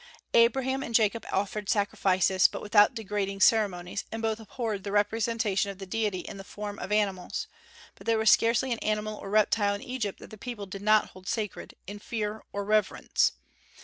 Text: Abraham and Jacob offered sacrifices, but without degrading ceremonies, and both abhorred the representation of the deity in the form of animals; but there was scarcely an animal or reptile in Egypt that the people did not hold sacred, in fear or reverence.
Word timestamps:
Abraham 0.33 0.81
and 0.81 0.95
Jacob 0.95 1.27
offered 1.31 1.69
sacrifices, 1.69 2.47
but 2.47 2.63
without 2.63 2.95
degrading 2.95 3.41
ceremonies, 3.41 4.03
and 4.11 4.19
both 4.19 4.39
abhorred 4.39 4.83
the 4.83 4.91
representation 4.91 5.69
of 5.69 5.77
the 5.77 5.85
deity 5.85 6.21
in 6.21 6.37
the 6.37 6.43
form 6.43 6.79
of 6.79 6.91
animals; 6.91 7.45
but 7.93 8.07
there 8.07 8.17
was 8.17 8.31
scarcely 8.31 8.71
an 8.71 8.79
animal 8.79 9.17
or 9.19 9.29
reptile 9.29 9.75
in 9.75 9.83
Egypt 9.83 10.17
that 10.17 10.31
the 10.31 10.39
people 10.39 10.65
did 10.65 10.81
not 10.81 11.09
hold 11.09 11.27
sacred, 11.27 11.75
in 11.85 11.99
fear 11.99 12.43
or 12.51 12.65
reverence. 12.65 13.33